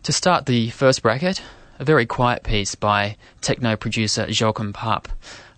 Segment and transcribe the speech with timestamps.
[0.06, 1.42] To start the first bracket,
[1.80, 5.06] a very quiet piece by techno producer Jochem Paap,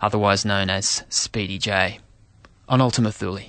[0.01, 2.01] otherwise known as Speedy J,
[2.67, 3.41] on Ultima Thule.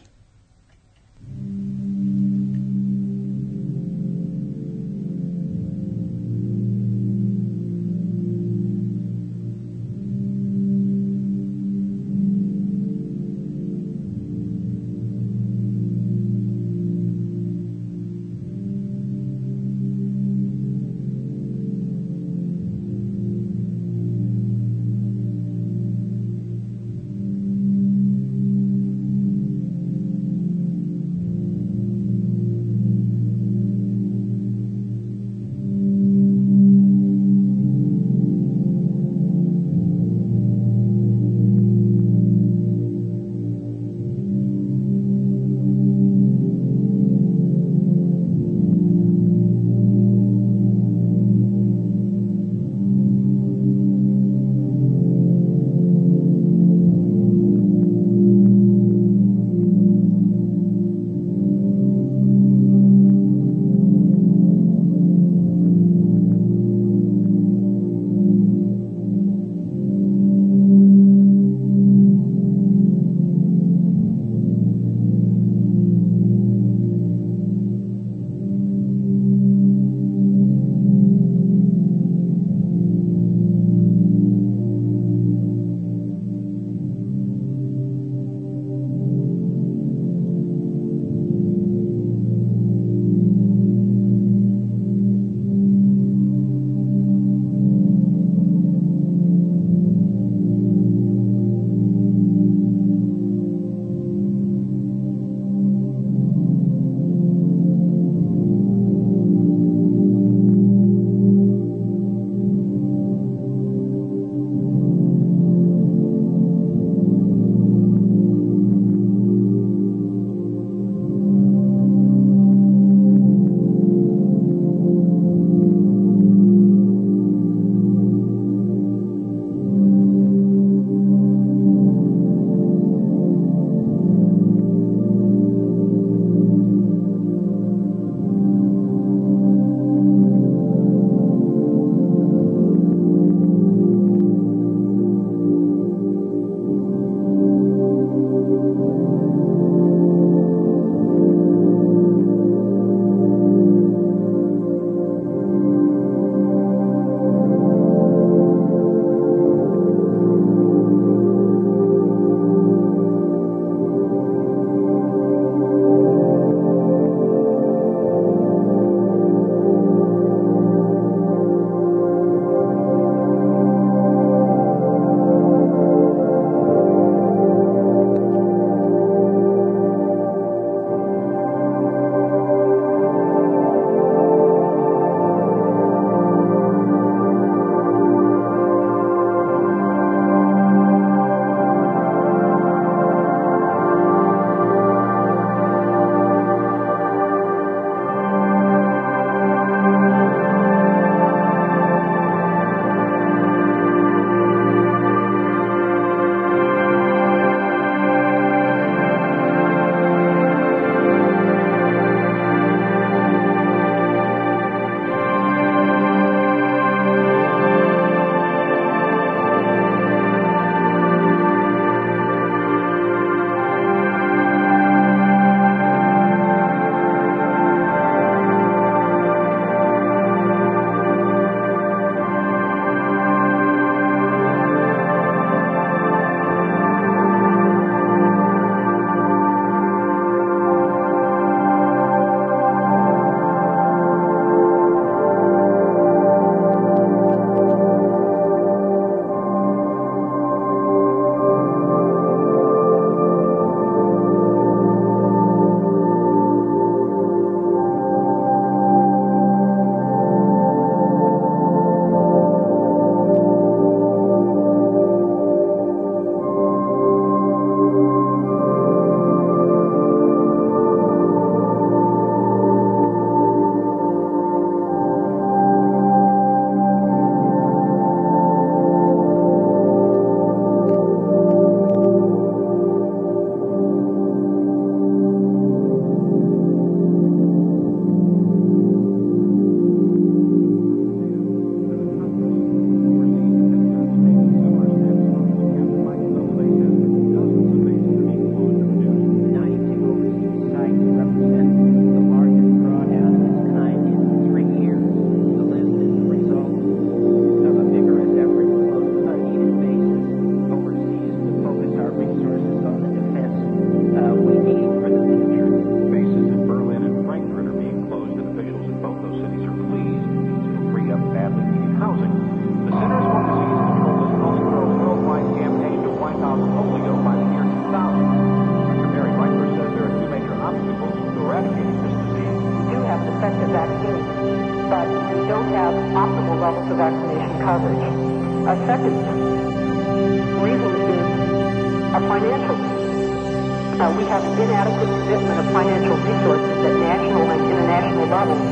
[347.99, 348.63] And international levels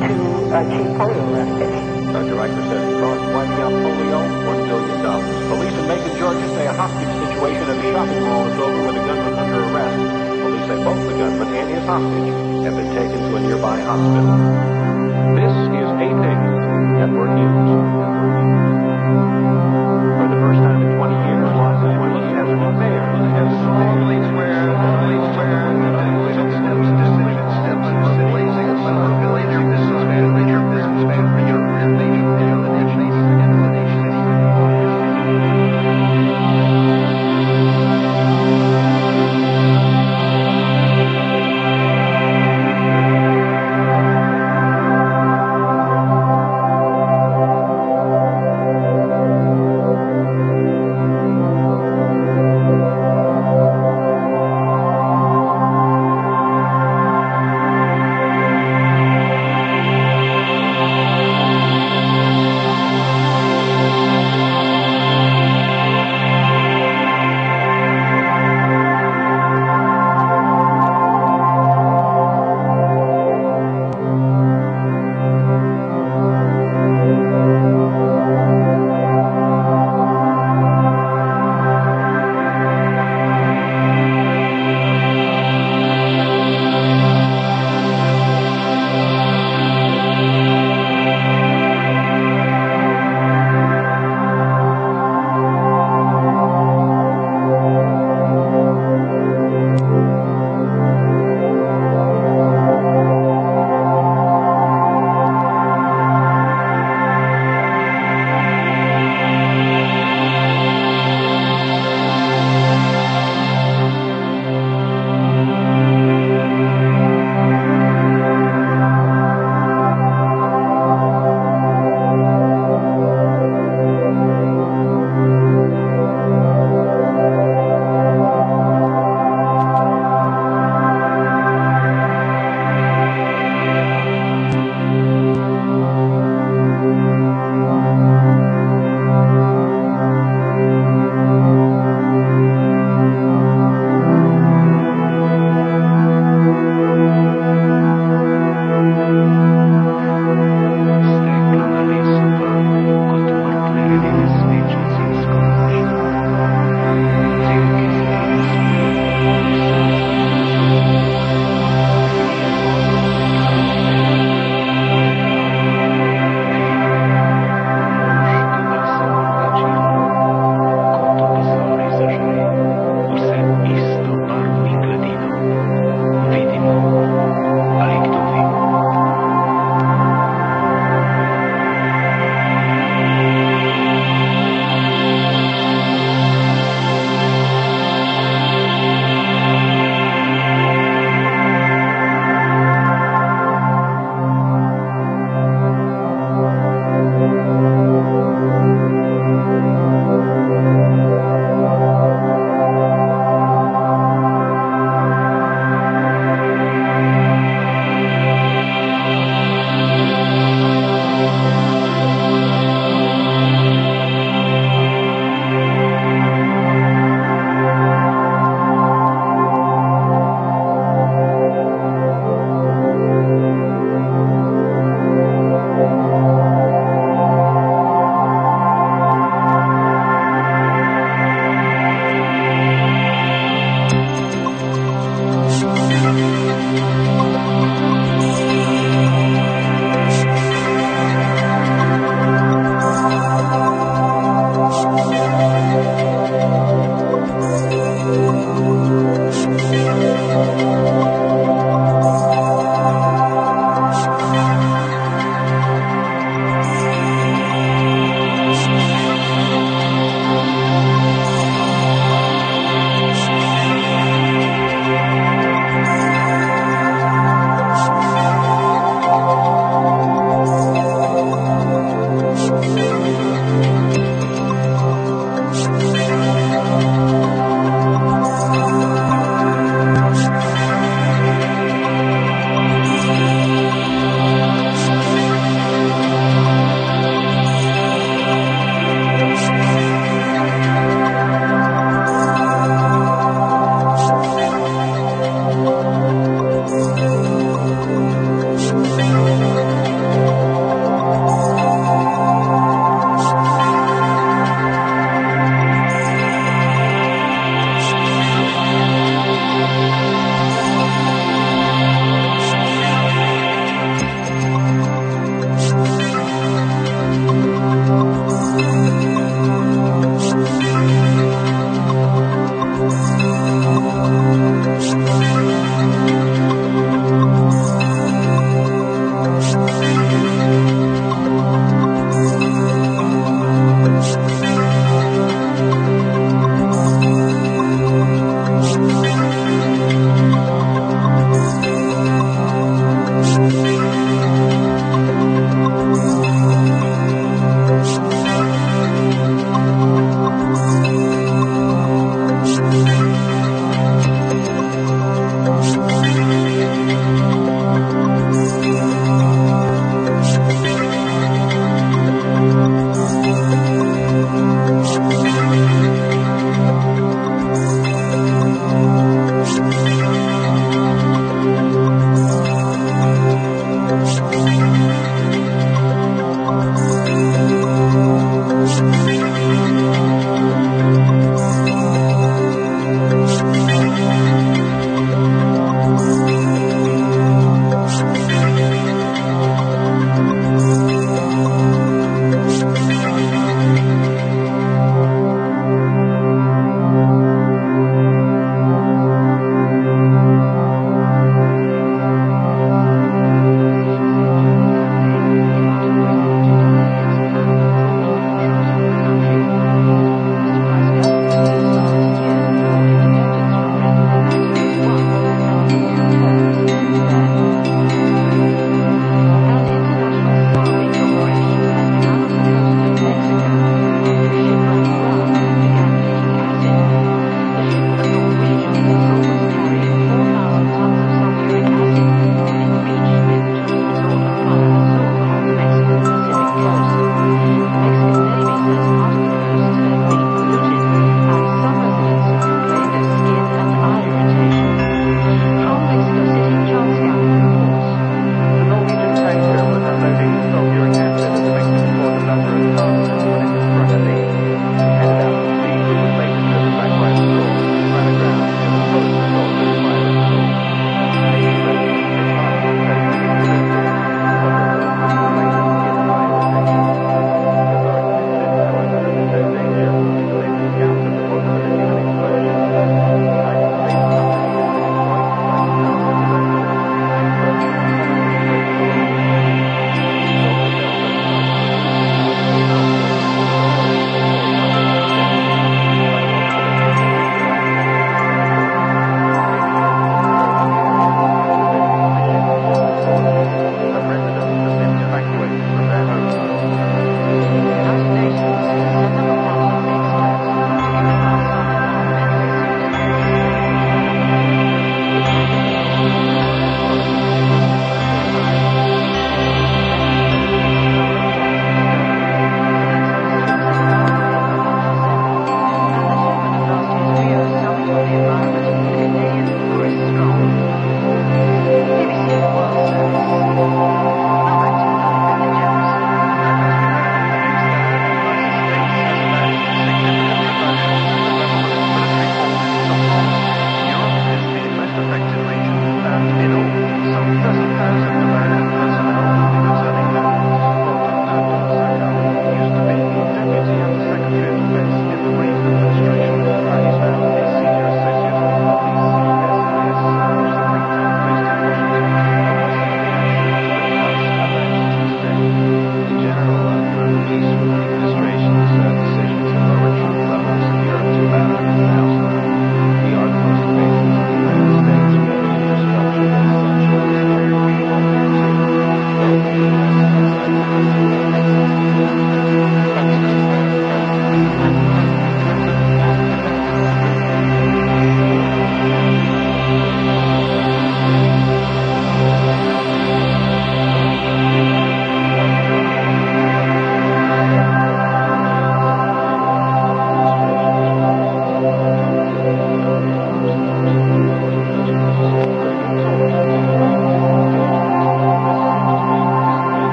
[0.00, 1.84] to uh, achieve polio eradication.
[2.12, 2.34] Dr.
[2.38, 5.00] Reicher says it costs wiping out polio $1 billion.
[5.50, 8.96] Police in Macon, Georgia say a hostage situation at a shopping mall is over with
[8.96, 9.98] a gunman under arrest.
[10.42, 12.30] Police say both the gunman and his hostage
[12.64, 14.36] have been taken to a nearby hospital.
[15.34, 16.64] This is 8 News,
[16.98, 18.39] Network News.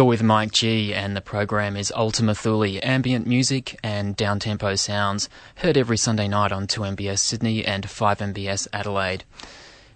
[0.00, 5.28] You're with Mike G, and the program is Ultima Thule, ambient music and downtempo sounds,
[5.56, 9.24] heard every Sunday night on 2MBS Sydney and 5MBS Adelaide.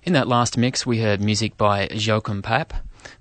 [0.02, 2.72] In that last mix, we heard music by Jochem Paap,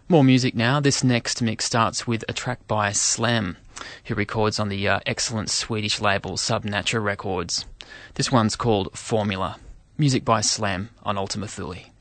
[0.09, 0.79] More music now.
[0.79, 3.57] This next mix starts with a track by Slam,
[4.05, 7.65] who records on the uh, excellent Swedish label Subnature Records.
[8.13, 9.57] This one's called Formula.
[9.97, 11.92] Music by Slam on Ultima Thule.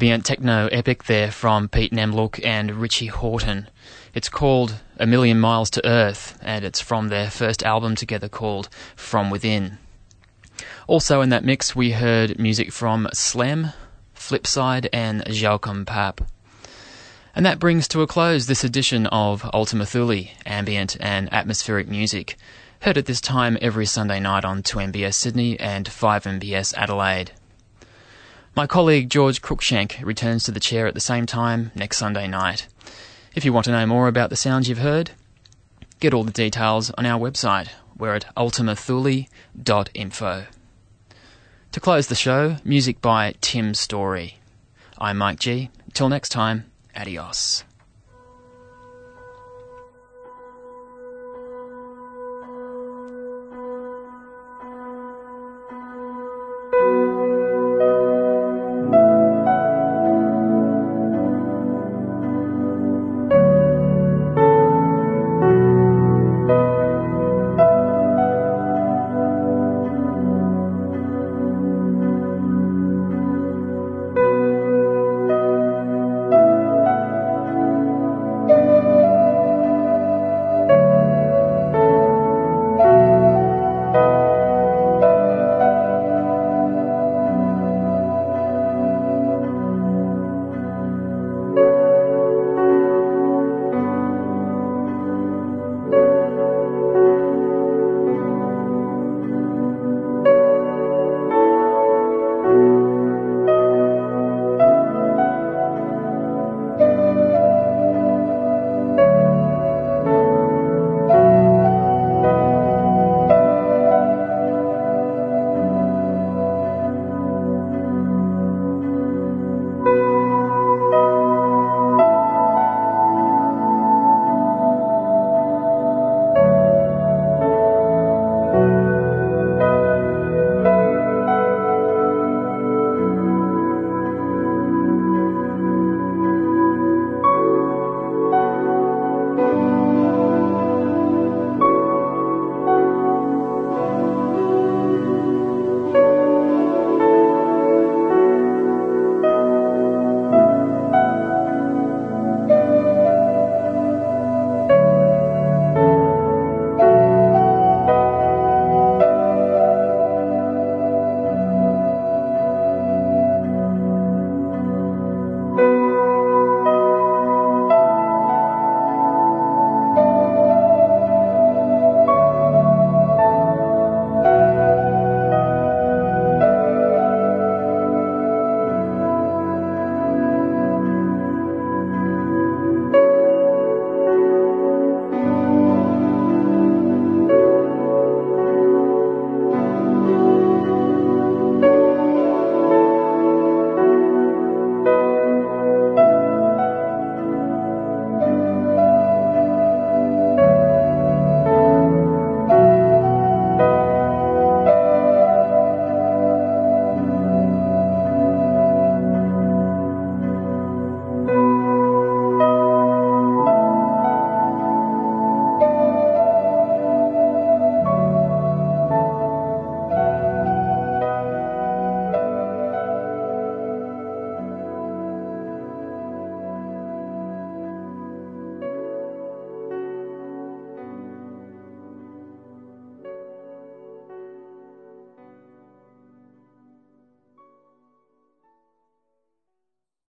[0.00, 3.66] Ambient techno epic there from Pete Namlook and Richie Hawtin.
[4.14, 8.70] It's called A Million Miles to Earth, and it's from their first album together called
[8.96, 9.76] From Within.
[10.86, 13.74] Also in that mix, we heard music from Slam,
[14.16, 16.26] Flipside, and Jochem Paap.
[17.36, 22.38] And that brings to a close this edition of Ultima Thule, ambient and atmospheric music,
[22.80, 27.32] heard at this time every Sunday night on 2MBS Sydney and 5MBS Adelaide.
[28.56, 32.66] My colleague George Cruikshank returns to the chair at the same time next Sunday night.
[33.34, 35.12] If you want to know more about the sounds you've heard,
[36.00, 37.68] get all the details on our website.
[37.96, 40.46] We're at ultimathule.info.
[41.72, 44.38] To close the show, music by Tim Story.
[44.98, 45.70] I'm Mike G.
[45.92, 46.64] Till next time,
[46.96, 47.62] adios.